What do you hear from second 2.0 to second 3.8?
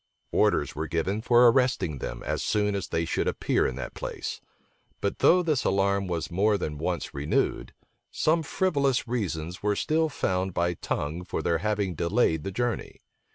as soon as they should appear in